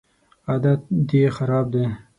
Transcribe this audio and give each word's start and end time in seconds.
عادت 0.47 0.81
دي 1.07 1.21
خراب 1.35 1.65
دی 1.73 1.85